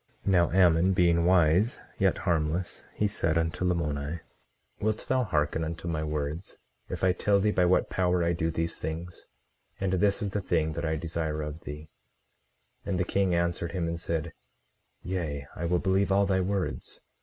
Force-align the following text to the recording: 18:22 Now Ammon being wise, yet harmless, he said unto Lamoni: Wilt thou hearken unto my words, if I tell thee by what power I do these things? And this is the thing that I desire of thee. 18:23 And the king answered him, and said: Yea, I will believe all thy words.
18:22 0.23 0.31
Now 0.31 0.49
Ammon 0.49 0.93
being 0.93 1.25
wise, 1.25 1.79
yet 1.99 2.17
harmless, 2.17 2.85
he 2.95 3.05
said 3.07 3.37
unto 3.37 3.63
Lamoni: 3.63 4.21
Wilt 4.79 5.05
thou 5.07 5.23
hearken 5.23 5.63
unto 5.63 5.87
my 5.87 6.03
words, 6.03 6.57
if 6.89 7.03
I 7.03 7.11
tell 7.11 7.39
thee 7.39 7.51
by 7.51 7.65
what 7.65 7.91
power 7.91 8.23
I 8.23 8.33
do 8.33 8.49
these 8.49 8.77
things? 8.79 9.27
And 9.79 9.93
this 9.93 10.23
is 10.23 10.31
the 10.31 10.41
thing 10.41 10.73
that 10.73 10.85
I 10.85 10.95
desire 10.95 11.43
of 11.43 11.65
thee. 11.65 11.91
18:23 12.87 12.89
And 12.89 12.99
the 12.99 13.05
king 13.05 13.35
answered 13.35 13.73
him, 13.73 13.87
and 13.87 13.99
said: 14.01 14.33
Yea, 15.03 15.45
I 15.55 15.65
will 15.65 15.77
believe 15.77 16.11
all 16.11 16.25
thy 16.25 16.41
words. 16.41 17.01